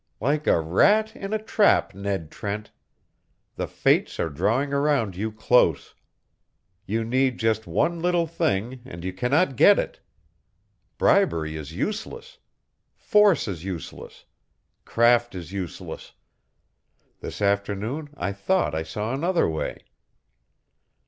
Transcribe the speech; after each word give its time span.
"Like 0.19 0.47
a 0.47 0.59
rat 0.59 1.15
in 1.15 1.31
a 1.31 1.37
trap, 1.37 1.93
Ned 1.93 2.31
Trent! 2.31 2.71
The 3.55 3.67
fates 3.67 4.19
are 4.19 4.29
drawing 4.31 4.73
around 4.73 5.15
you 5.15 5.31
close. 5.31 5.93
You 6.87 7.03
need 7.03 7.37
just 7.37 7.67
one 7.67 7.99
little 8.01 8.25
thing, 8.25 8.81
and 8.85 9.03
you 9.05 9.13
cannot 9.13 9.55
get 9.55 9.77
it. 9.77 9.99
Bribery 10.97 11.55
is 11.55 11.73
useless! 11.75 12.39
Force 12.95 13.47
is 13.47 13.63
useless! 13.63 14.25
Craft 14.85 15.35
is 15.35 15.51
useless! 15.51 16.13
This 17.19 17.39
afternoon 17.39 18.09
I 18.17 18.33
thought 18.33 18.73
I 18.73 18.81
saw 18.81 19.13
another 19.13 19.47
way. 19.47 19.85